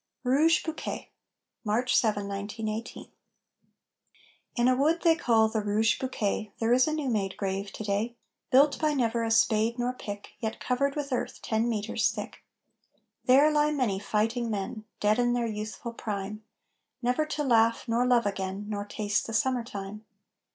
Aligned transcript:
ROUGE 0.23 0.63
BOUQUET 0.63 1.09
[March 1.63 1.95
7, 1.95 2.27
1918] 2.27 3.11
In 4.55 4.67
a 4.67 4.75
wood 4.75 5.03
they 5.03 5.15
call 5.15 5.47
the 5.47 5.61
Rouge 5.61 5.99
Bouquet 5.99 6.51
There 6.59 6.73
is 6.73 6.87
a 6.87 6.93
new 6.93 7.07
made 7.07 7.37
grave 7.37 7.71
to 7.73 7.83
day, 7.83 8.15
Built 8.49 8.79
by 8.79 8.95
never 8.95 9.23
a 9.23 9.29
spade 9.29 9.77
nor 9.77 9.93
pick 9.93 10.29
Yet 10.39 10.59
covered 10.59 10.95
with 10.95 11.13
earth 11.13 11.39
ten 11.43 11.69
metres 11.69 12.09
thick. 12.09 12.43
There 13.25 13.51
lie 13.51 13.69
many 13.69 13.99
fighting 13.99 14.49
men, 14.49 14.85
Dead 14.99 15.19
in 15.19 15.33
their 15.33 15.45
youthful 15.45 15.93
prime, 15.93 16.43
Never 17.03 17.27
to 17.27 17.43
laugh 17.43 17.87
nor 17.87 18.03
love 18.07 18.25
again 18.25 18.65
Nor 18.67 18.85
taste 18.85 19.27
the 19.27 19.35
Summertime. 19.35 20.03